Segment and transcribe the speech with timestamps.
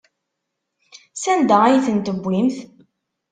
[1.23, 2.57] Sanda ay tent-tewwimt?